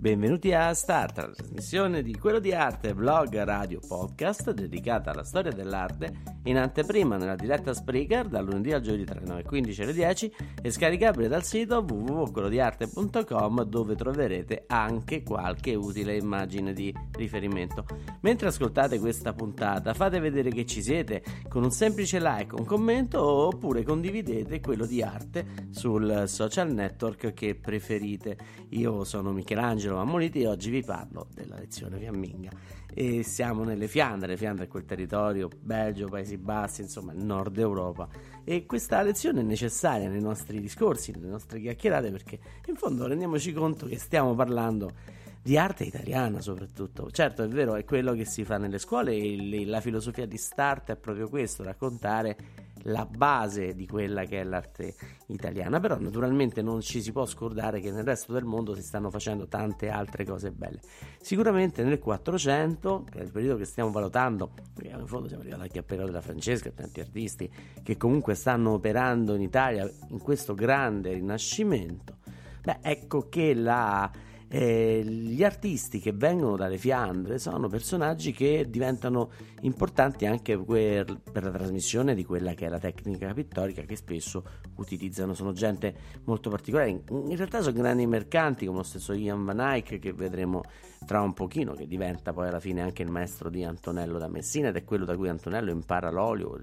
[0.00, 5.52] Benvenuti a Start, la trasmissione di Quello di Arte, blog, radio, podcast dedicata alla storia
[5.52, 9.92] dell'arte in anteprima nella diretta Spreaker dal lunedì al giovedì tra le 9.15 e le
[9.92, 17.84] 10 e scaricabile dal sito www.quellodiarte.com dove troverete anche qualche utile immagine di riferimento.
[18.20, 23.22] Mentre ascoltate questa puntata fate vedere che ci siete con un semplice like, un commento
[23.22, 28.36] oppure condividete quello di arte sul social network che preferite.
[28.70, 32.50] Io sono Michelangelo Angelo Ammoliti e oggi vi parlo della lezione fiamminga.
[32.92, 38.08] E siamo nelle Fiandre, Fiandre è quel territorio, Belgio, Paesi Bassi, insomma il nord Europa.
[38.44, 43.52] E questa lezione è necessaria nei nostri discorsi, nelle nostre chiacchierate, perché in fondo rendiamoci
[43.52, 44.92] conto che stiamo parlando
[45.42, 47.10] di arte italiana soprattutto.
[47.10, 50.92] Certo, è vero, è quello che si fa nelle scuole e la filosofia di Start
[50.92, 52.36] è proprio questo, raccontare
[52.84, 54.94] la base di quella che è l'arte
[55.26, 59.10] italiana, però naturalmente non ci si può scordare che nel resto del mondo si stanno
[59.10, 60.80] facendo tante altre cose belle.
[61.20, 65.62] Sicuramente nel 400, che è il periodo che stiamo valutando, perché in fondo siamo arrivati
[65.64, 67.50] anche al periodo della Francesca, tanti artisti
[67.82, 72.16] che comunque stanno operando in Italia in questo grande rinascimento,
[72.62, 74.10] beh ecco che la
[74.52, 79.30] eh, gli artisti che vengono dalle Fiandre sono personaggi che diventano
[79.60, 84.44] importanti anche per, per, la trasmissione di quella che è la tecnica pittorica che spesso
[84.76, 85.34] utilizzano.
[85.34, 85.94] Sono gente
[86.24, 86.90] molto particolare.
[86.90, 90.62] In, realtà sono grandi mercanti, come lo stesso Ian Van Eyck che vedremo
[91.06, 94.68] tra un pochino, che diventa poi alla fine anche il maestro di Antonello da Messina
[94.68, 96.58] ed è quello da cui Antonello impara l'olio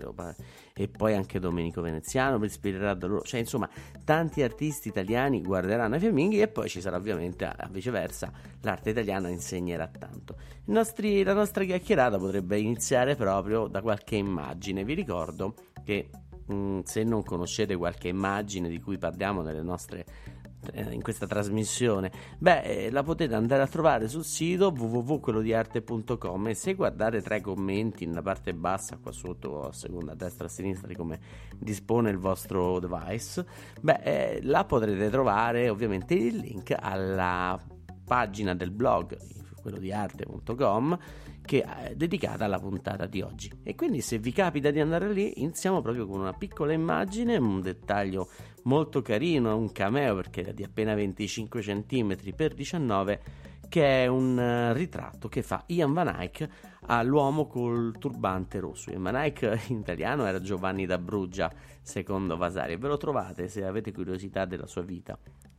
[0.83, 3.23] e poi anche Domenico Veneziano per ispirare da loro.
[3.23, 3.69] Cioè, insomma,
[4.03, 9.29] tanti artisti italiani guarderanno i fiamminghi e poi ci sarà ovviamente a viceversa l'arte italiana
[9.29, 10.35] insegnerà tanto.
[10.65, 14.83] Nostri, la nostra chiacchierata potrebbe iniziare proprio da qualche immagine.
[14.83, 16.09] Vi ricordo che
[16.47, 20.05] mh, mm, se non conoscete qualche immagine di cui parliamo nelle nostre
[20.73, 26.73] in questa trasmissione, beh, eh, la potete andare a trovare sul sito www.quellodiarte.com e se
[26.73, 30.87] guardate tra i commenti nella parte bassa, qua sotto, a seconda, a destra, a sinistra,
[30.87, 31.19] di come
[31.57, 33.45] dispone il vostro device,
[33.81, 37.59] beh, eh, là potrete trovare ovviamente il link alla
[38.05, 39.17] pagina del blog
[39.67, 40.97] quello di arte.com
[41.41, 43.51] che è dedicata alla puntata di oggi.
[43.63, 47.61] E quindi se vi capita di andare lì, iniziamo proprio con una piccola immagine, un
[47.61, 48.29] dettaglio
[48.67, 53.21] molto carino, un cameo perché è di appena 25 cm x 19
[53.69, 56.47] che è un uh, ritratto che fa Ian Van Eyck
[56.87, 58.91] all'uomo col turbante rosso.
[58.91, 61.51] Ian Van Eyck in italiano era Giovanni da Bruggia,
[61.81, 62.77] secondo Vasari.
[62.77, 65.17] Ve lo trovate se avete curiosità della sua vita,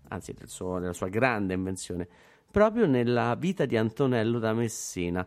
[0.09, 2.09] anzi del suo, della sua grande invenzione,
[2.51, 5.27] proprio nella vita di Antonello da Messina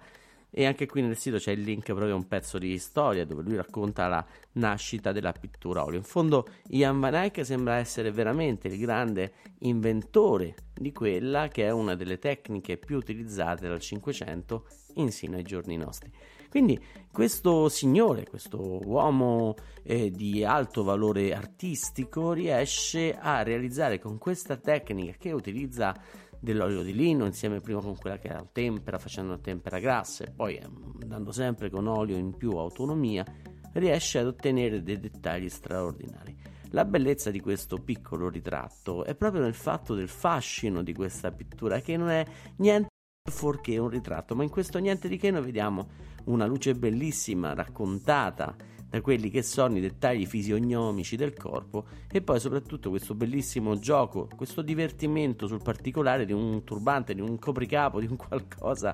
[0.54, 3.42] e anche qui nel sito c'è il link proprio a un pezzo di storia dove
[3.42, 5.98] lui racconta la nascita della pittura olio.
[5.98, 11.72] In fondo Ian Van Eyck sembra essere veramente il grande inventore di quella che è
[11.72, 16.12] una delle tecniche più utilizzate dal Cinquecento insino ai giorni nostri.
[16.50, 16.78] Quindi
[17.10, 25.14] questo signore, questo uomo eh, di alto valore artistico riesce a realizzare con questa tecnica
[25.18, 25.96] che utilizza
[26.42, 30.58] dell'olio di lino insieme prima con quella che era tempera, facendo tempera grassa e poi
[30.58, 33.24] andando ehm, sempre con olio in più autonomia,
[33.74, 36.36] riesce ad ottenere dei dettagli straordinari.
[36.72, 41.80] La bellezza di questo piccolo ritratto è proprio nel fatto del fascino di questa pittura
[41.80, 42.26] che non è
[42.58, 42.90] niente
[43.30, 45.90] fuorché un ritratto, ma in questo niente di che noi vediamo
[46.26, 48.56] una luce bellissima raccontata
[48.92, 54.28] da quelli che sono i dettagli fisionomici del corpo e poi soprattutto questo bellissimo gioco,
[54.36, 58.94] questo divertimento sul particolare di un turbante, di un copricapo, di un qualcosa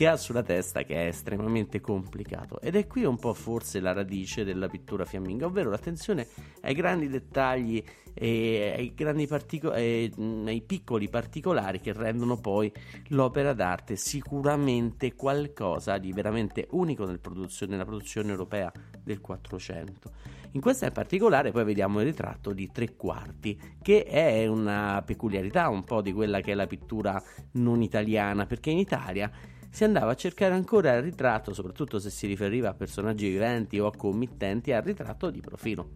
[0.00, 3.92] che ha sulla testa che è estremamente complicato ed è qui un po' forse la
[3.92, 6.26] radice della pittura fiamminga, ovvero l'attenzione
[6.62, 10.10] ai grandi dettagli e ai, grandi partico- e,
[10.46, 12.72] ai piccoli particolari che rendono poi
[13.08, 18.72] l'opera d'arte sicuramente qualcosa di veramente unico nel produzione, nella produzione europea
[19.04, 20.12] del 400.
[20.52, 25.68] In questa in particolare poi vediamo il ritratto di tre quarti, che è una peculiarità
[25.68, 27.22] un po' di quella che è la pittura
[27.52, 29.30] non italiana, perché in Italia
[29.70, 33.86] si andava a cercare ancora il ritratto, soprattutto se si riferiva a personaggi viventi o
[33.86, 35.90] a committenti, al ritratto di profilo.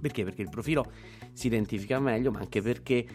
[0.00, 0.24] Perché?
[0.24, 0.90] Perché il profilo
[1.32, 3.06] si identifica meglio, ma anche perché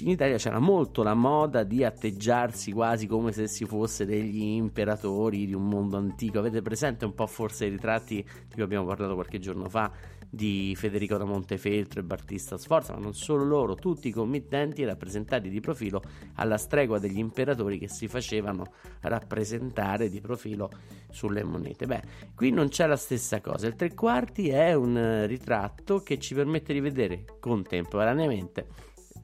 [0.00, 5.46] in Italia c'era molto la moda di atteggiarsi quasi come se si fosse degli imperatori
[5.46, 6.38] di un mondo antico.
[6.38, 9.90] Avete presente un po' forse i ritratti di cui abbiamo parlato qualche giorno fa
[10.30, 15.48] di Federico da Montefeltro e Battista Sforza, ma non solo loro, tutti i committenti rappresentati
[15.48, 16.02] di profilo
[16.34, 20.70] alla stregua degli imperatori che si facevano rappresentare di profilo
[21.10, 21.86] sulle monete.
[21.86, 22.02] Beh,
[22.34, 23.66] qui non c'è la stessa cosa.
[23.66, 28.66] Il tre quarti è un ritratto che ci permette di vedere contemporaneamente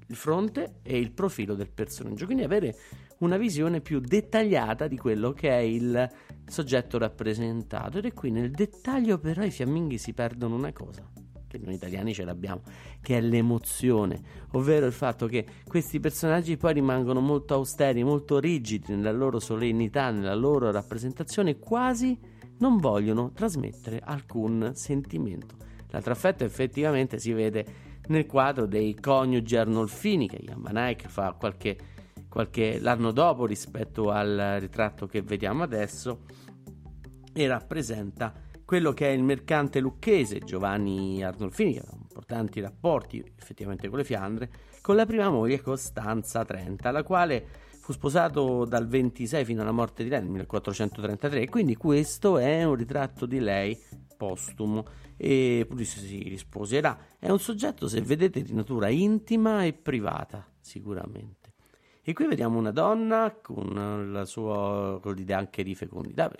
[0.08, 2.76] il fronte e il profilo del personaggio, quindi avere
[3.18, 6.08] una visione più dettagliata di quello che è il
[6.46, 7.98] soggetto rappresentato.
[7.98, 11.08] Ed è qui nel dettaglio però i fiamminghi si perdono una cosa
[11.58, 12.62] che noi italiani ce l'abbiamo,
[13.00, 14.20] che è l'emozione,
[14.52, 20.10] ovvero il fatto che questi personaggi poi rimangono molto austeri, molto rigidi nella loro solennità,
[20.10, 22.18] nella loro rappresentazione, quasi
[22.58, 25.56] non vogliono trasmettere alcun sentimento.
[25.90, 27.64] L'altro affetto effettivamente si vede
[28.08, 30.44] nel quadro dei coniugi Arnolfini che
[30.74, 31.76] Eyck fa qualche,
[32.34, 36.22] qualche l'anno dopo rispetto al ritratto che vediamo adesso
[37.32, 38.34] e rappresenta
[38.64, 44.04] quello che è il mercante lucchese Giovanni Arnolfini che aveva importanti rapporti effettivamente con le
[44.04, 44.50] Fiandre
[44.80, 47.46] con la prima moglie Costanza Trenta la quale
[47.78, 52.74] fu sposato dal 26 fino alla morte di lei nel 1433 quindi questo è un
[52.74, 53.80] ritratto di lei
[54.16, 54.84] postumo
[55.16, 56.98] e Pulis si risposerà.
[57.20, 61.43] È un soggetto, se vedete, di natura intima e privata, sicuramente.
[62.06, 66.30] E qui vediamo una donna con sua con l'idea anche di fecondità,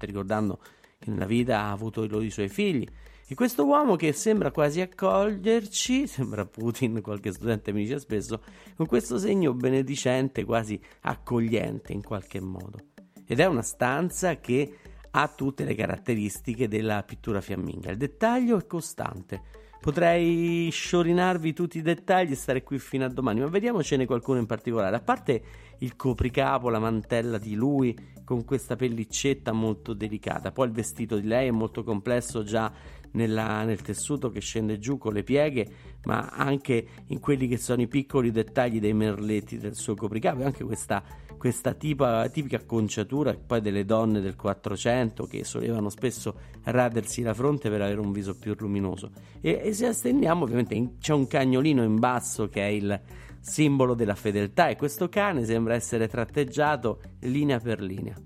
[0.00, 0.60] ricordando
[0.98, 2.86] che nella vita ha avuto i suoi figli.
[3.26, 8.42] E questo uomo che sembra quasi accoglierci, sembra Putin, qualche studente mi dice spesso,
[8.76, 12.78] con questo segno benedicente, quasi accogliente in qualche modo.
[13.26, 14.78] Ed è una stanza che
[15.10, 17.90] ha tutte le caratteristiche della pittura fiamminga.
[17.90, 19.64] Il dettaglio è costante.
[19.86, 24.46] Potrei sciorinarvi tutti i dettagli e stare qui fino a domani, ma vediamocene qualcuno in
[24.46, 24.96] particolare.
[24.96, 25.42] A parte
[25.78, 31.28] il copricapo, la mantella di lui con questa pellicetta molto delicata, poi il vestito di
[31.28, 32.72] lei è molto complesso già
[33.12, 35.68] nella, nel tessuto che scende giù con le pieghe,
[36.06, 40.44] ma anche in quelli che sono i piccoli dettagli dei merletti del suo copricapo, e
[40.46, 41.00] anche questa
[41.36, 47.70] questa tipa, tipica acconciatura poi delle donne del 400 che solevano spesso radersi la fronte
[47.70, 49.10] per avere un viso più luminoso.
[49.40, 53.00] E, e se astendiamo, ovviamente in, c'è un cagnolino in basso che è il
[53.40, 58.16] simbolo della fedeltà e questo cane sembra essere tratteggiato linea per linea.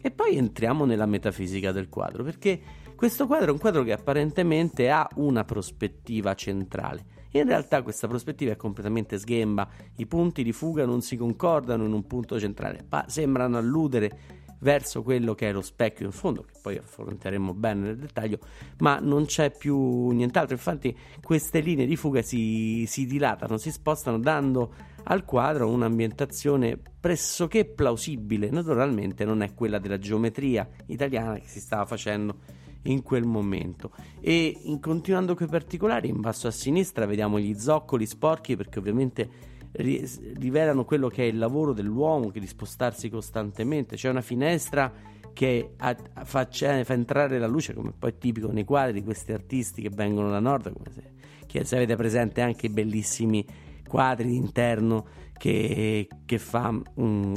[0.00, 2.60] E poi entriamo nella metafisica del quadro, perché
[2.94, 8.52] questo quadro è un quadro che apparentemente ha una prospettiva centrale in realtà questa prospettiva
[8.52, 13.04] è completamente sghemba, i punti di fuga non si concordano in un punto centrale, ma
[13.08, 17.96] sembrano alludere verso quello che è lo specchio in fondo, che poi affronteremo bene nel
[17.96, 18.38] dettaglio,
[18.78, 20.54] ma non c'è più nient'altro.
[20.54, 27.64] Infatti, queste linee di fuga si, si dilatano, si spostano, dando al quadro un'ambientazione pressoché
[27.64, 28.50] plausibile.
[28.50, 32.56] Naturalmente, non è quella della geometria italiana che si stava facendo
[32.88, 33.92] in quel momento.
[34.20, 38.78] E in, continuando con i particolari, in basso a sinistra vediamo gli zoccoli sporchi perché
[38.78, 43.96] ovviamente rivelano quello che è il lavoro dell'uomo che di spostarsi costantemente.
[43.96, 44.92] C'è una finestra
[45.32, 46.48] che fa, fa,
[46.92, 50.40] entrare la luce, come poi è tipico nei quadri di questi artisti che vengono da
[50.40, 51.02] nord, come se,
[51.46, 53.46] che, se avete presente anche i bellissimi
[53.86, 56.74] quadri interno che, che fa.
[56.94, 57.34] Um,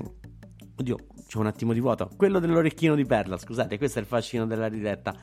[0.77, 2.10] oddio, c'è un attimo di vuoto.
[2.17, 5.15] Quello dell'orecchino di perla, scusate, questo è il fascino della ridetta.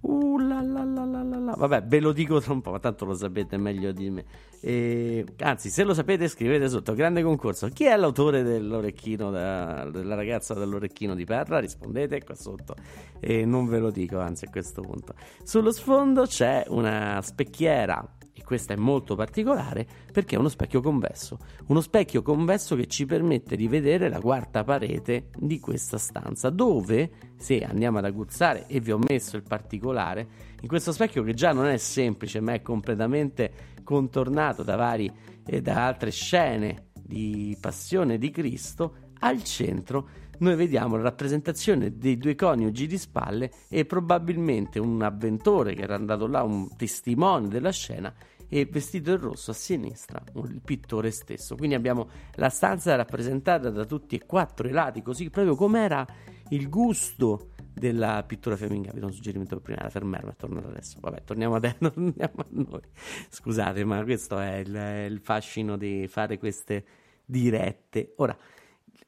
[0.00, 3.04] Uh, la, la, la, la, la, Vabbè, ve lo dico tra un po', ma tanto
[3.04, 4.24] lo sapete meglio di me.
[4.60, 6.94] E, anzi, se lo sapete, scrivete sotto.
[6.94, 7.68] Grande concorso.
[7.68, 11.58] Chi è l'autore dell'orecchino, da, della ragazza dell'orecchino di perla?
[11.58, 12.74] Rispondete qua sotto.
[13.20, 15.14] E non ve lo dico, anzi, a questo punto.
[15.42, 21.38] Sullo sfondo c'è una specchiera e questa è molto particolare perché è uno specchio convesso,
[21.68, 27.10] uno specchio convesso che ci permette di vedere la quarta parete di questa stanza, dove,
[27.36, 30.28] se andiamo ad aguzzare e vi ho messo il particolare,
[30.60, 35.10] in questo specchio che già non è semplice ma è completamente contornato da vari
[35.46, 40.08] e da altre scene di passione di Cristo, al centro
[40.40, 45.94] noi vediamo la rappresentazione dei due coniugi di spalle e probabilmente un avventore che era
[45.94, 48.12] andato là, un testimone della scena,
[48.48, 51.56] e vestito in rosso a sinistra il pittore stesso.
[51.56, 56.06] Quindi abbiamo la stanza rappresentata da tutti e quattro i lati, così proprio come era
[56.50, 58.98] il gusto della pittura femminile.
[58.98, 60.98] Do un suggerimento per prima da fermarmi e tornare adesso.
[61.00, 62.82] Vabbè, torniamo a, te, torniamo a noi.
[63.28, 66.84] Scusate, ma questo è il, il fascino di fare queste
[67.24, 68.14] dirette.
[68.16, 68.36] Ora,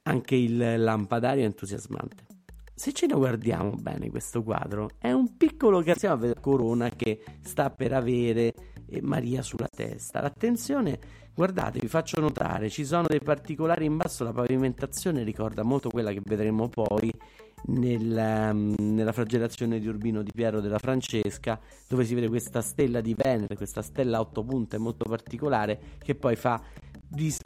[0.08, 2.24] anche il lampadario è entusiasmante.
[2.74, 7.92] Se ce ne guardiamo bene questo quadro, è un piccolo vedere corona che sta per
[7.92, 8.54] avere
[8.86, 10.20] eh, Maria sulla testa.
[10.20, 10.98] L'attenzione,
[11.34, 16.12] guardate, vi faccio notare, ci sono dei particolari in basso, la pavimentazione ricorda molto quella
[16.12, 17.12] che vedremo poi
[17.66, 23.00] nel, um, nella flagellazione di Urbino di Piero della Francesca, dove si vede questa stella
[23.00, 26.62] di Venere, questa stella a otto punte molto particolare, che poi fa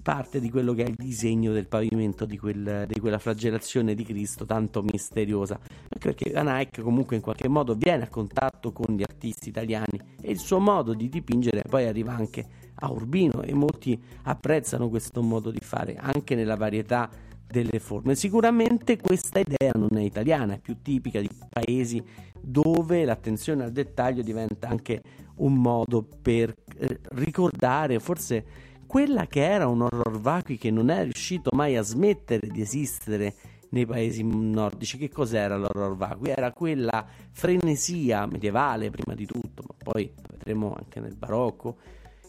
[0.02, 4.04] parte di quello che è il disegno del pavimento di, quel, di, quella flagellazione di
[4.04, 5.54] Cristo tanto misteriosa.
[5.54, 10.00] Anche perché Van Eyck comunque in qualche modo viene a contatto con gli artisti italiani
[10.21, 15.23] e il suo modo di dipingere poi arriva anche a Urbino e molti apprezzano questo
[15.23, 17.09] modo di fare anche nella varietà
[17.47, 18.14] delle forme.
[18.14, 22.02] Sicuramente questa idea non è italiana è più tipica di paesi
[22.40, 25.02] dove l'attenzione al dettaglio diventa anche
[25.37, 31.03] un modo per eh, ricordare forse quella che era un horror vacui che non è
[31.03, 33.35] riuscito mai a smettere di esistere
[33.71, 34.99] nei paesi nordici.
[34.99, 36.29] Che cos'era l'horror vacui?
[36.29, 41.79] Era quella frenesia medievale prima di tutto, ma poi vedremo anche nel barocco,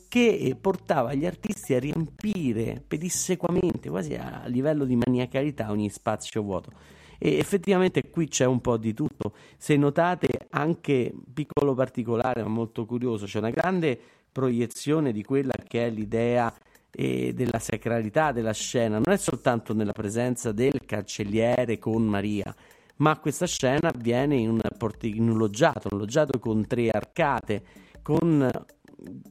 [0.08, 6.72] che portava gli artisti a riempire pedissequamente, quasi a livello di maniacalità, ogni spazio vuoto.
[7.20, 9.34] E effettivamente qui c'è un po' di tutto.
[9.58, 14.00] Se notate, anche piccolo particolare, ma molto curioso, c'è una grande
[14.34, 16.54] proiezione di quella che è l'idea
[16.92, 22.54] eh, della sacralità della scena, non è soltanto nella presenza del cancelliere con Maria,
[22.98, 27.64] ma questa scena avviene in un, porti- in un loggiato, un loggiato con tre arcate,
[28.02, 28.50] con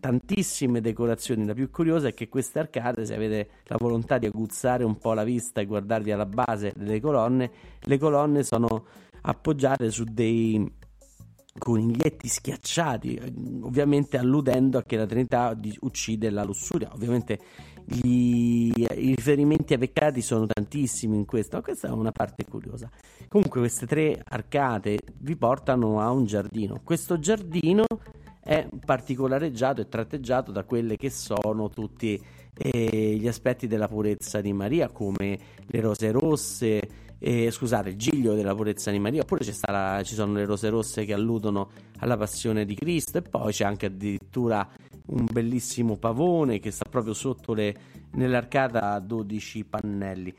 [0.01, 1.47] tantissime decorazioni.
[1.47, 5.13] La più curiosa è che queste arcate, se avete la volontà di aguzzare un po'
[5.13, 8.87] la vista e guardarvi alla base delle colonne, le colonne sono
[9.23, 10.81] appoggiate su dei
[11.59, 13.21] coniglietti schiacciati,
[13.63, 16.91] ovviamente alludendo a che la Trinità uccide la lussuria.
[16.93, 17.39] Ovviamente
[17.85, 22.91] gli, i riferimenti ai peccati sono tantissimi in questo, ma questa è una parte curiosa.
[23.29, 26.81] Comunque queste tre arcate vi portano a un giardino.
[26.83, 27.85] Questo giardino
[28.43, 32.21] è particolareggiato e tratteggiato da quelle che sono tutti
[32.55, 36.81] eh, gli aspetti della purezza di Maria, come le rose rosse,
[37.19, 41.05] eh, scusate, il giglio della purezza di Maria, oppure la, ci sono le rose rosse
[41.05, 44.69] che alludono alla passione di Cristo e poi c'è anche addirittura
[45.07, 47.75] un bellissimo pavone che sta proprio sotto le,
[48.13, 50.35] nell'arcata a 12 pannelli.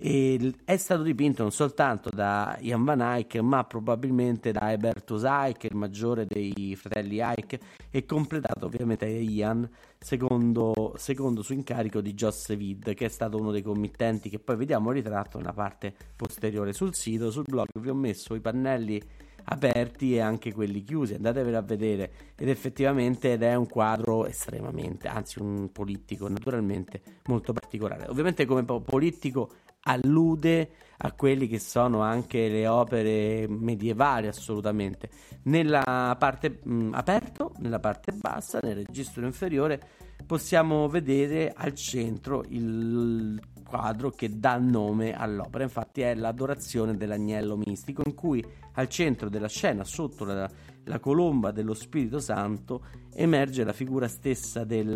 [0.00, 5.64] E è stato dipinto non soltanto da Jan van Eyck, ma probabilmente da Ebertus Eyck,
[5.64, 7.58] il maggiore dei fratelli Eyck,
[7.90, 13.38] e completato ovviamente da Ian, secondo, secondo su incarico di Josse Vid, che è stato
[13.38, 16.72] uno dei committenti che poi vediamo ritratto nella parte posteriore.
[16.72, 19.02] Sul sito, sul blog vi ho messo i pannelli
[19.50, 22.12] aperti e anche quelli chiusi, andatevelo a vedere.
[22.36, 28.06] Ed effettivamente ed è un quadro estremamente, anzi un politico naturalmente molto particolare.
[28.08, 29.50] Ovviamente come politico
[29.82, 35.10] allude a quelli che sono anche le opere medievali assolutamente.
[35.44, 39.80] Nella parte mh, aperto, nella parte bassa, nel registro inferiore,
[40.26, 48.02] possiamo vedere al centro il quadro che dà nome all'opera, infatti è l'adorazione dell'agnello mistico
[48.04, 50.48] in cui al centro della scena, sotto la,
[50.84, 54.94] la colomba dello Spirito Santo, emerge la figura stessa del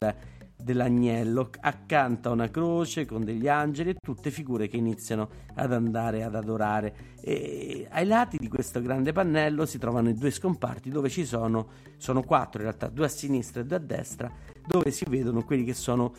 [0.63, 6.23] dell'agnello accanto a una croce con degli angeli e tutte figure che iniziano ad andare
[6.23, 6.95] ad adorare.
[7.21, 11.69] E ai lati di questo grande pannello si trovano i due scomparti dove ci sono,
[11.97, 14.31] sono quattro in realtà, due a sinistra e due a destra,
[14.67, 16.15] dove si vedono quelli che sono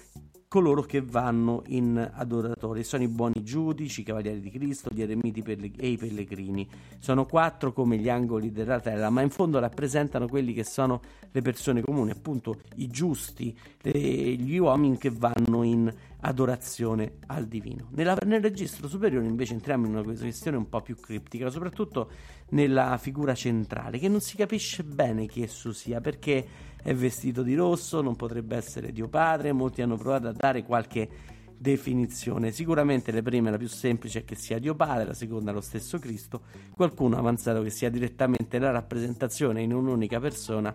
[0.53, 2.83] coloro che vanno in adoratori.
[2.83, 5.41] Sono i buoni giudici, i cavalieri di Cristo, gli eremiti
[5.77, 6.69] e i pellegrini.
[6.99, 11.41] Sono quattro come gli angoli della terra, ma in fondo rappresentano quelli che sono le
[11.41, 15.91] persone comuni, appunto i giusti, gli uomini che vanno in
[16.25, 17.89] adorazione al divino.
[17.91, 22.09] Nella, nel registro superiore invece entriamo in una questione un po' più criptica, soprattutto
[22.49, 26.45] nella figura centrale, che non si capisce bene chi esso sia, perché
[26.81, 31.09] è vestito di rosso, non potrebbe essere Dio Padre, molti hanno provato a dare qualche
[31.57, 32.51] definizione.
[32.51, 35.99] Sicuramente le prime la più semplice è che sia Dio Padre, la seconda lo stesso
[35.99, 40.73] Cristo, qualcuno ha avanzato che sia direttamente la rappresentazione in un'unica persona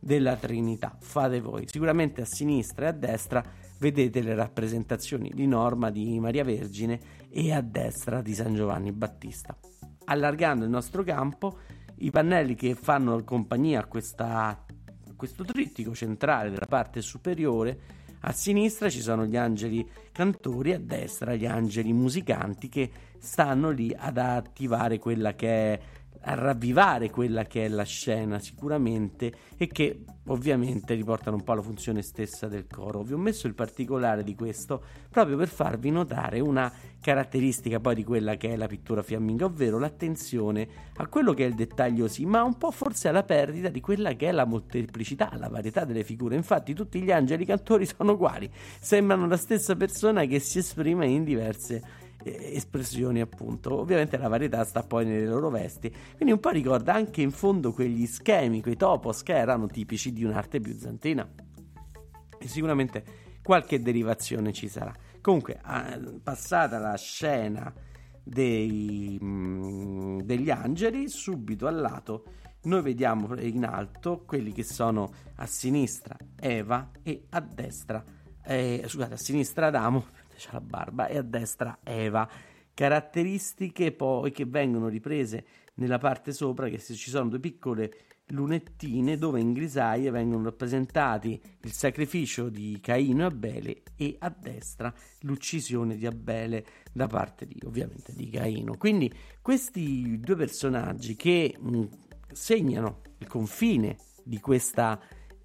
[0.00, 0.96] della Trinità.
[0.98, 1.66] Fate voi.
[1.68, 7.52] Sicuramente a sinistra e a destra vedete le rappresentazioni di Norma di Maria Vergine e
[7.52, 9.56] a destra di San Giovanni Battista.
[10.04, 11.58] Allargando il nostro campo,
[11.98, 18.32] i pannelli che fanno compagnia a, questa, a questo trittico centrale della parte superiore a
[18.32, 24.18] sinistra ci sono gli angeli cantori, a destra gli angeli musicanti che stanno lì ad
[24.18, 25.80] attivare quella che è
[26.22, 31.62] a ravvivare quella che è la scena sicuramente e che ovviamente riportano un po' la
[31.62, 33.02] funzione stessa del coro.
[33.02, 38.04] Vi ho messo il particolare di questo proprio per farvi notare una caratteristica poi di
[38.04, 42.26] quella che è la pittura fiamminga, ovvero l'attenzione a quello che è il dettaglio sì,
[42.26, 46.04] ma un po' forse alla perdita di quella che è la molteplicità, la varietà delle
[46.04, 46.36] figure.
[46.36, 51.24] Infatti tutti gli angeli cantori sono uguali, sembrano la stessa persona che si esprime in
[51.24, 51.82] diverse
[52.24, 53.78] espressioni appunto.
[53.78, 55.90] Ovviamente la varietà sta poi nelle loro vesti.
[56.14, 60.24] Quindi un po' ricorda anche in fondo quegli schemi quei topos che erano tipici di
[60.24, 61.28] un'arte bizantina
[62.38, 63.04] e sicuramente
[63.42, 64.92] qualche derivazione ci sarà.
[65.20, 65.60] Comunque
[66.22, 67.72] passata la scena
[68.22, 72.24] dei, mm, degli angeli subito al lato
[72.62, 78.04] noi vediamo in alto quelli che sono a sinistra Eva e a destra
[78.44, 80.06] eh, scusate a sinistra Adamo
[80.40, 82.28] c'ha la barba, e a destra Eva.
[82.72, 85.44] Caratteristiche poi che vengono riprese
[85.74, 87.92] nella parte sopra, che ci sono due piccole
[88.30, 94.92] lunettine dove in grisaie vengono rappresentati il sacrificio di Caino e Abele e a destra
[95.20, 98.76] l'uccisione di Abele da parte di ovviamente di Caino.
[98.76, 101.84] Quindi questi due personaggi che mh,
[102.32, 105.00] segnano il confine di questa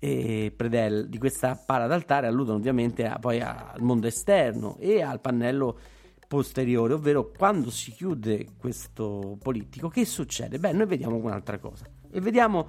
[0.06, 5.20] e predel, di questa pala d'altare alludono ovviamente a, poi al mondo esterno e al
[5.20, 5.80] pannello
[6.28, 10.60] posteriore, ovvero quando si chiude questo politico, che succede?
[10.60, 12.68] Beh, noi vediamo un'altra cosa e vediamo,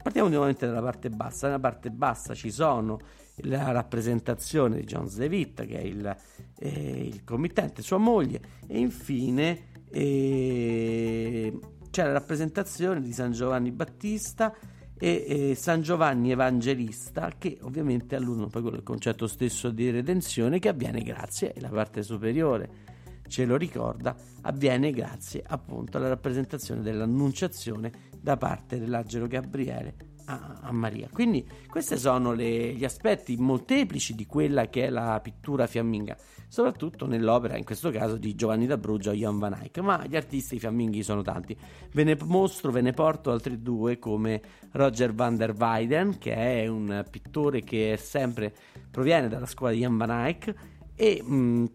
[0.00, 3.00] partiamo nuovamente dalla parte bassa, nella parte bassa ci sono
[3.42, 6.16] la rappresentazione di John Levitt, che è il,
[6.58, 11.58] eh, il committente, sua moglie, e infine eh,
[11.90, 14.54] c'è la rappresentazione di San Giovanni Battista
[15.02, 20.68] e, e San Giovanni Evangelista che ovviamente alludono proprio al concetto stesso di redenzione che
[20.68, 27.90] avviene grazie, e la parte superiore ce lo ricorda, avviene grazie appunto alla rappresentazione dell'annunciazione
[28.20, 29.94] da parte dell'angelo Gabriele
[30.26, 31.08] a, a Maria.
[31.10, 36.16] Quindi questi sono le, gli aspetti molteplici di quella che è la pittura fiamminga
[36.50, 40.58] soprattutto nell'opera, in questo caso, di Giovanni d'Abruzzo o Jan van Eyck, ma gli artisti
[40.58, 41.56] fiamminghi sono tanti.
[41.92, 46.66] Ve ne mostro, ve ne porto altri due come Roger van der Weyden, che è
[46.66, 48.52] un pittore che sempre
[48.90, 50.54] proviene dalla scuola di Jan van Eyck
[50.96, 51.70] e mh,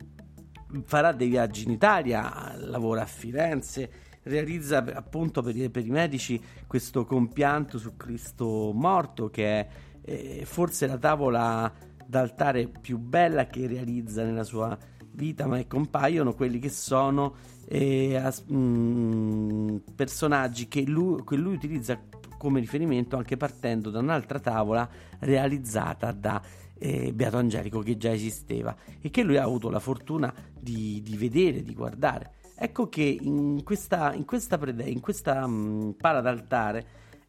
[0.84, 3.90] farà dei viaggi in Italia, lavora a Firenze,
[4.24, 9.68] realizza appunto per, per, i medici questo compianto su Cristo morto che è
[10.02, 11.72] eh, forse la tavola
[12.06, 14.78] d'altare più bella che realizza nella sua
[15.12, 17.36] vita, ma compaiono quelli che sono
[17.68, 22.00] eh, as, mh, mm, personaggi che lui, che lui, utilizza
[22.38, 24.88] come riferimento anche partendo da un'altra tavola
[25.20, 26.42] realizzata da
[26.78, 31.18] eh, Beato Angelico che già esisteva e che lui ha avuto la fortuna di, di
[31.18, 32.34] vedere, di guardare.
[32.58, 36.86] Ecco che in questa, in questa, prede, in questa mh, mm, pala d'altare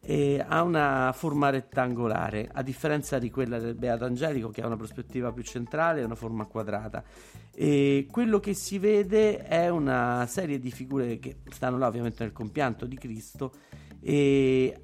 [0.09, 4.77] e ha una forma rettangolare, a differenza di quella del Beato Angelico che ha una
[4.77, 7.03] prospettiva più centrale e una forma quadrata.
[7.53, 12.31] E quello che si vede è una serie di figure che stanno là ovviamente nel
[12.31, 13.51] compianto di Cristo
[13.99, 14.79] e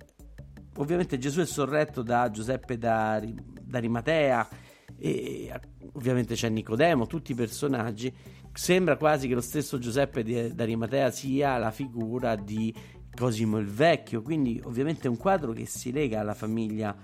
[0.75, 4.49] ovviamente Gesù è sorretto da Giuseppe d'Arimatea
[4.97, 5.53] e
[5.93, 8.13] ovviamente c'è Nicodemo, tutti i personaggi.
[8.51, 12.75] Sembra quasi che lo stesso Giuseppe d'Arimatea sia la figura di
[13.15, 16.95] Cosimo il Vecchio, quindi ovviamente è un quadro che si lega alla famiglia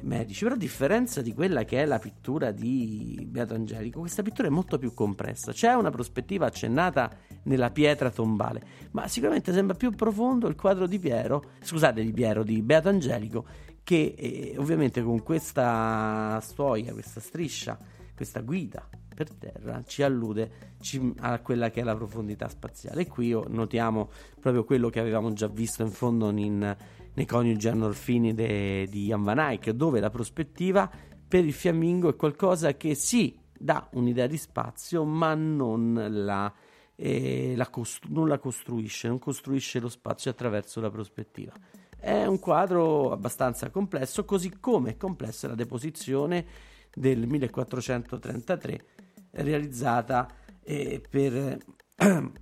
[0.00, 4.46] Medici, però a differenza di quella che è la pittura di Beato Angelico, questa pittura
[4.46, 7.10] è molto più compressa, c'è una prospettiva accennata
[7.44, 12.44] nella pietra tombale, ma sicuramente sembra più profondo il quadro di Piero, scusate di Piero,
[12.44, 13.44] di Beato Angelico,
[13.82, 17.76] che eh, ovviamente con questa storia, questa striscia,
[18.14, 20.76] questa guida per terra ci allude
[21.18, 23.00] a quella che è la profondità spaziale.
[23.00, 26.76] E qui notiamo proprio quello che avevamo già visto in fondo in,
[27.14, 30.88] nei coniugi Arnolfini de, di Jan van Eyck, dove la prospettiva
[31.26, 36.52] per il fiammingo è qualcosa che sì dà un'idea di spazio, ma non la,
[36.94, 41.52] eh, la costru- non la costruisce, non costruisce lo spazio attraverso la prospettiva.
[41.98, 46.46] È un quadro abbastanza complesso, così come è complessa la deposizione
[46.94, 48.84] del 1433
[49.32, 50.28] realizzata
[50.62, 51.58] eh, per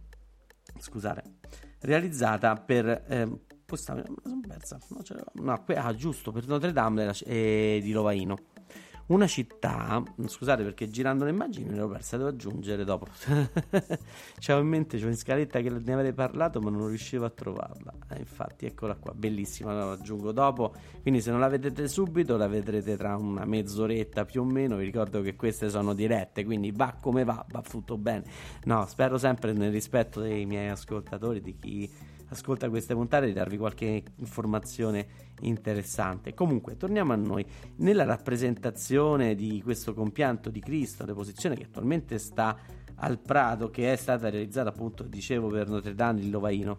[0.78, 1.22] scusate
[1.80, 4.78] realizzata per eh, questa, sono persa,
[5.34, 8.36] no, ah, giusto per Notre Dame eh, di Lovaino
[9.08, 13.06] una città, scusate perché girando le immagini me l'ho persa, devo aggiungere dopo.
[14.38, 17.92] C'avevo in mente, c'ho in scaletta che ne avrei parlato ma non riuscivo a trovarla.
[18.10, 20.74] Eh, infatti eccola qua, bellissima, la aggiungo dopo.
[21.02, 24.76] Quindi se non la vedete subito la vedrete tra una mezz'oretta più o meno.
[24.76, 28.24] Vi ricordo che queste sono dirette, quindi va come va, va tutto bene.
[28.64, 31.90] No, spero sempre nel rispetto dei miei ascoltatori, di chi
[32.28, 35.06] ascolta queste puntate di darvi qualche informazione
[35.40, 36.34] interessante.
[36.34, 37.44] Comunque, torniamo a noi.
[37.76, 42.56] Nella rappresentazione di questo compianto di Cristo, deposizione che attualmente sta
[42.96, 46.78] al Prato, che è stata realizzata appunto, dicevo, per Notre Dame di Lovaino,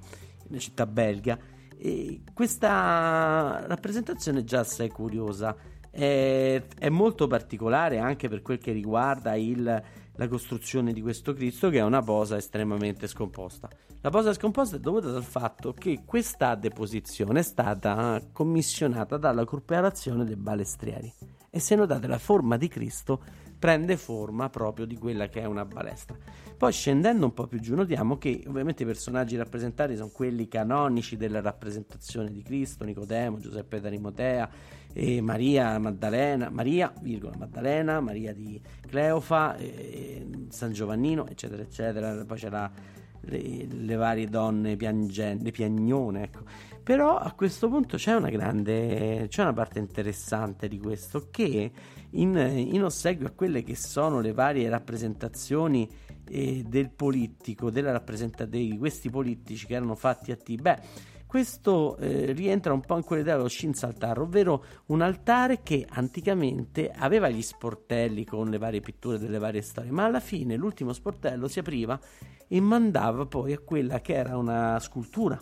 [0.49, 1.37] in città belga,
[1.77, 5.55] e questa rappresentazione è già assai curiosa.
[5.89, 9.83] È, è molto particolare anche per quel che riguarda il
[10.17, 13.69] la costruzione di questo Cristo che è una posa estremamente scomposta.
[14.01, 20.25] La posa scomposta è dovuta dal fatto che questa deposizione è stata commissionata dalla corporazione
[20.25, 21.13] dei balestrieri
[21.49, 23.21] e se notate la forma di Cristo
[23.57, 26.15] prende forma proprio di quella che è una balestra.
[26.57, 31.17] Poi scendendo un po' più giù notiamo che ovviamente i personaggi rappresentati sono quelli canonici
[31.17, 34.49] della rappresentazione di Cristo, Nicodemo, Giuseppe d'Arimotea,
[34.99, 39.55] e Maria Maddalena, Maria, virgola, Maddalena, Maria di Cleofa,
[40.49, 42.25] San Giovannino, eccetera, eccetera.
[42.25, 42.71] Poi c'era
[43.21, 46.39] le, le varie donne piangenti, piagnone, ecco.
[46.81, 51.71] Però a questo punto c'è una grande, c'è una parte interessante di questo che
[52.11, 55.87] in, in ossequio a quelle che sono le varie rappresentazioni
[56.27, 60.79] eh, del politico, della rappresentazione di questi politici che erano fatti a T, beh,
[61.27, 67.27] questo eh, rientra un po' in quell'idea dello Shinsaltar, ovvero un altare che anticamente aveva
[67.29, 71.59] gli sportelli con le varie pitture delle varie storie, ma alla fine l'ultimo sportello si
[71.59, 71.99] apriva
[72.47, 75.37] e mandava poi a quella che era una scultura.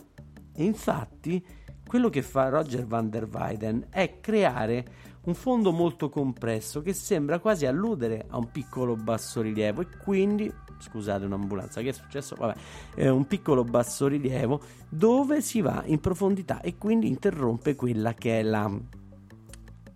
[0.52, 1.44] E infatti
[1.86, 4.84] quello che fa Roger van der Weyden è creare
[5.26, 11.24] un fondo molto compresso che sembra quasi alludere a un piccolo bassorilievo e quindi scusate
[11.24, 11.80] un'ambulanza.
[11.80, 12.34] Che è successo?
[12.36, 12.54] Vabbè
[12.94, 18.42] è un piccolo bassorilievo dove si va in profondità e quindi interrompe quella che è
[18.42, 18.70] la,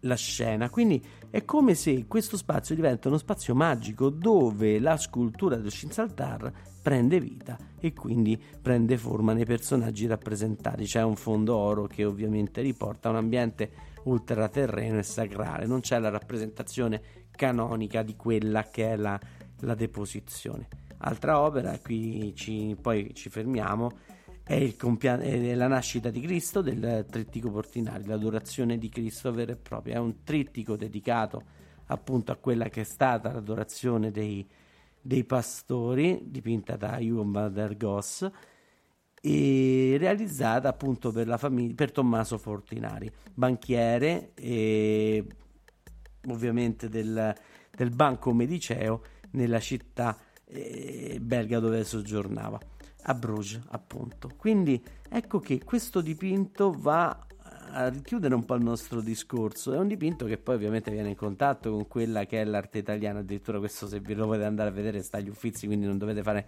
[0.01, 0.71] la scena.
[0.71, 6.53] Quindi è come se questo spazio diventa uno spazio magico dove la scultura del Shinsaltar
[6.83, 10.85] prende vita e quindi prende forma nei personaggi rappresentati.
[10.85, 16.09] C'è un fondo oro che ovviamente riporta un ambiente ultraterreno e sacrale, non c'è la
[16.09, 19.19] rappresentazione canonica di quella che è la
[19.61, 20.69] la deposizione.
[20.99, 23.91] Altra opera, qui ci, poi ci fermiamo,
[24.43, 29.57] è, compia- è, la nascita di Cristo del trittico Portinari, l'adorazione di Cristo vera e
[29.57, 29.95] propria.
[29.95, 31.43] È un trittico dedicato
[31.87, 34.47] appunto a quella che è stata l'adorazione dei,
[35.01, 38.29] dei pastori, dipinta da Johan van der Goss
[39.23, 45.25] e realizzata appunto per, la famiglia, per Tommaso Fortinari, banchiere e
[46.29, 47.35] ovviamente del,
[47.71, 52.59] del Banco Mediceo nella città eh, belga dove soggiornava,
[53.03, 54.31] a Bruges appunto.
[54.37, 57.27] Quindi ecco che questo dipinto va
[57.73, 59.73] a richiudere un po' il nostro discorso.
[59.73, 63.21] È un dipinto che poi ovviamente viene in contatto con quella che è l'arte italiana,
[63.21, 66.23] addirittura questo se vi lo volete andare a vedere sta agli Uffizi, quindi non dovete
[66.23, 66.47] fare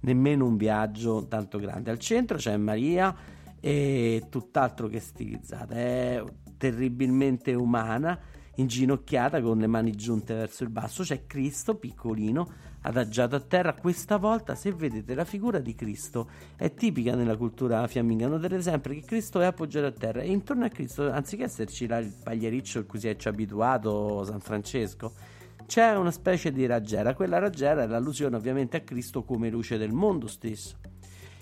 [0.00, 1.90] nemmeno un viaggio tanto grande.
[1.90, 3.14] Al centro c'è Maria
[3.60, 6.22] e tutt'altro che stilizzata, è
[6.58, 8.18] terribilmente umana
[8.56, 13.74] inginocchiata con le mani giunte verso il basso, c'è Cristo piccolino adagiato a terra.
[13.74, 18.28] Questa volta, se vedete la figura di Cristo, è tipica nella cultura fiamminga.
[18.28, 21.98] Notate sempre che Cristo è appoggiato a terra e intorno a Cristo, anziché esserci là
[21.98, 25.12] il pagliericcio cui si è abituato San Francesco,
[25.66, 27.14] c'è una specie di raggiera.
[27.14, 30.76] Quella raggiera è l'allusione ovviamente a Cristo come luce del mondo stesso.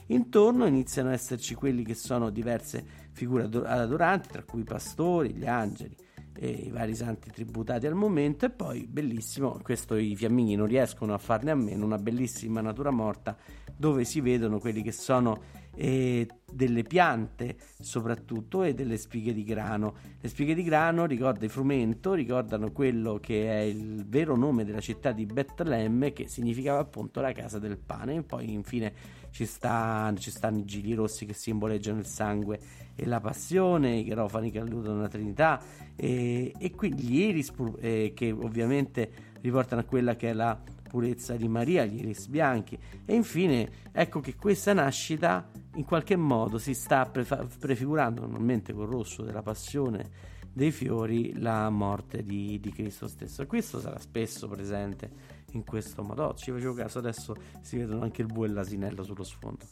[0.06, 5.46] Intorno iniziano ad esserci quelli che sono diverse figure adoranti, tra cui i pastori, gli
[5.46, 5.96] angeli
[6.38, 11.18] i vari santi tributati al momento e poi bellissimo, questo i fiamminghi non riescono a
[11.18, 13.36] farne a meno, una bellissima natura morta
[13.76, 19.94] dove si vedono quelli che sono eh, delle piante soprattutto e delle spighe di grano.
[20.20, 24.80] Le spighe di grano ricorda il frumento, ricordano quello che è il vero nome della
[24.80, 28.92] città di Betlemme che significava appunto la casa del pane e poi infine
[29.30, 32.60] ci, sta, ci stanno i gili rossi che simboleggiano il sangue
[32.94, 35.60] e la passione, i garofani che alludono alla Trinità
[35.96, 41.36] e, e quindi gli iris eh, che ovviamente riportano a quella che è la purezza
[41.36, 46.74] di Maria, gli iris bianchi e infine ecco che questa nascita in qualche modo si
[46.74, 53.08] sta prefa- prefigurando normalmente col rosso della passione dei fiori la morte di, di Cristo
[53.08, 53.46] stesso.
[53.46, 55.10] Questo sarà spesso presente
[55.52, 56.24] in questo modo.
[56.24, 59.64] Oh, ci facevo caso, adesso si vedono anche il bue e l'asinello sullo sfondo.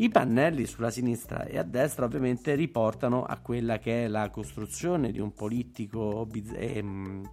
[0.00, 5.10] I pannelli sulla sinistra e a destra ovviamente riportano a quella che è la costruzione
[5.10, 7.28] di un politico biz- ehm,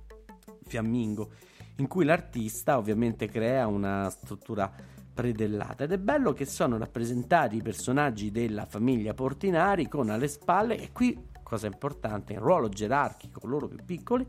[0.65, 1.29] fiammingo,
[1.75, 4.71] in cui l'artista ovviamente crea una struttura
[5.13, 5.83] predellata.
[5.83, 10.91] Ed è bello che sono rappresentati i personaggi della famiglia Portinari con alle spalle e
[10.91, 14.25] qui cosa importante in ruolo gerarchico loro più piccoli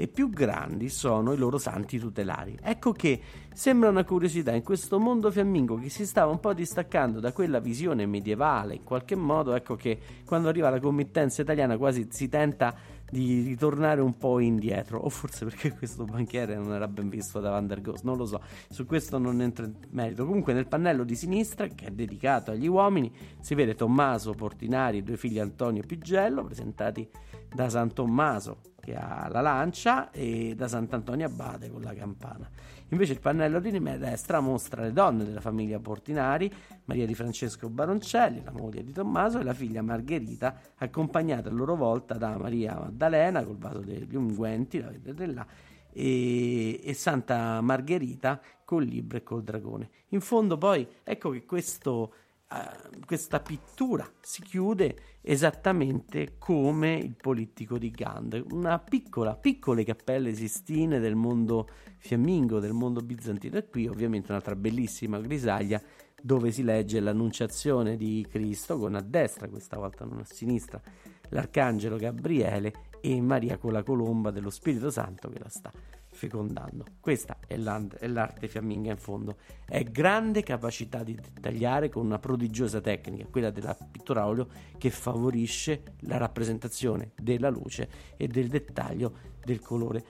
[0.00, 2.56] e più grandi sono i loro santi tutelari.
[2.62, 3.20] Ecco che
[3.52, 7.58] sembra una curiosità in questo mondo fiammingo che si stava un po' distaccando da quella
[7.58, 12.72] visione medievale, in qualche modo, ecco che quando arriva la committenza italiana quasi si tenta
[13.10, 17.50] di ritornare un po' indietro, o forse perché questo banchiere non era ben visto da
[17.50, 20.26] Van der Ghost, non lo so, su questo non entro in merito.
[20.26, 25.02] Comunque nel pannello di sinistra, che è dedicato agli uomini, si vede Tommaso Portinari e
[25.02, 27.08] due figli Antonio e Pigello, presentati
[27.54, 32.48] da San Tommaso che ha la lancia e da Sant'Antonio Abate con la campana.
[32.90, 36.50] Invece il pannello di destra mostra le donne della famiglia Portinari,
[36.86, 41.76] Maria di Francesco Baroncelli, la moglie di Tommaso, e la figlia Margherita, accompagnata a loro
[41.76, 45.46] volta da Maria Maddalena col vaso degli unguenti, la vedete là,
[45.92, 49.90] e, e, Santa Margherita col libro e col dragone.
[50.08, 52.12] In fondo poi ecco che questo
[52.50, 60.34] Uh, questa pittura si chiude esattamente come il politico di Gand, una piccola, piccole cappelle
[60.34, 63.58] sistine del mondo fiammingo, del mondo bizantino.
[63.58, 65.78] E qui ovviamente un'altra bellissima grisaglia
[66.22, 70.80] dove si legge l'annunciazione di Cristo con a destra, questa volta non a sinistra,
[71.28, 75.70] l'arcangelo Gabriele e Maria con la colomba dello Spirito Santo che la sta
[76.18, 76.84] fecondando.
[76.98, 79.36] Questa è, è l'arte fiamminga in fondo.
[79.64, 85.94] È grande capacità di dettagliare con una prodigiosa tecnica, quella della pittura olio, che favorisce
[86.00, 90.04] la rappresentazione della luce e del dettaglio del colore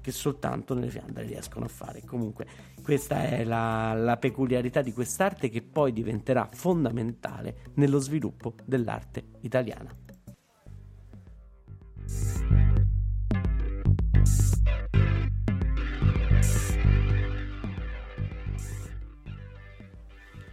[0.00, 2.02] che soltanto nelle fiandre riescono a fare.
[2.04, 2.46] Comunque,
[2.82, 9.94] questa è la, la peculiarità di quest'arte che poi diventerà fondamentale nello sviluppo dell'arte italiana.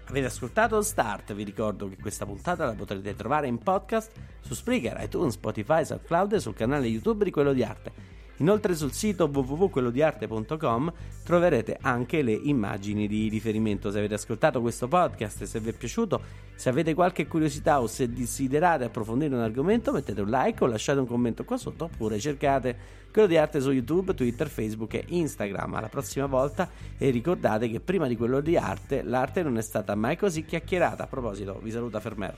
[0.09, 5.03] Avete ascoltato Start, vi ricordo che questa puntata la potrete trovare in podcast su Spreaker,
[5.03, 8.16] iTunes, Spotify, SoundCloud e sul canale YouTube di Quello di Arte.
[8.37, 13.91] Inoltre sul sito www.quellodiarte.com troverete anche le immagini di riferimento.
[13.91, 16.21] Se avete ascoltato questo podcast e se vi è piaciuto,
[16.55, 20.99] se avete qualche curiosità o se desiderate approfondire un argomento, mettete un like o lasciate
[20.99, 25.73] un commento qua sotto oppure cercate quello di arte su YouTube, Twitter, Facebook e Instagram.
[25.73, 29.95] Alla prossima volta e ricordate che prima di quello di arte l'arte non è stata
[29.95, 31.03] mai così chiacchierata.
[31.03, 32.37] A proposito, vi saluta Fermer.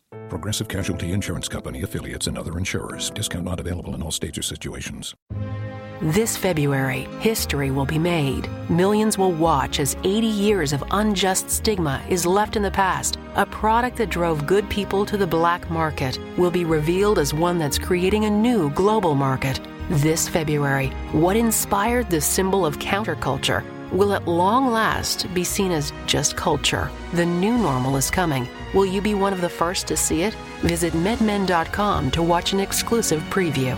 [0.31, 3.11] Progressive Casualty Insurance Company affiliates and other insurers.
[3.11, 5.13] Discount not available in all states or situations.
[6.01, 8.49] This February, history will be made.
[8.69, 13.19] Millions will watch as 80 years of unjust stigma is left in the past.
[13.35, 17.57] A product that drove good people to the black market will be revealed as one
[17.57, 19.59] that's creating a new global market.
[19.89, 25.93] This February, what inspired the symbol of counterculture will at long last be seen as
[26.05, 26.89] just culture.
[27.13, 28.47] The new normal is coming.
[28.73, 30.33] Will you be one of the first to see it?
[30.61, 33.77] Visit medmen.com to watch an exclusive preview.